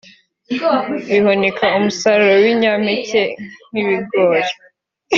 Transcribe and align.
bihunika 1.09 1.65
umusaruro 1.77 2.31
w’ibinyampeke 2.43 3.21
nk’ibigori 3.69 4.49